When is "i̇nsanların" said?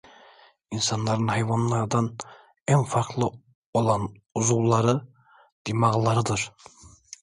0.71-1.27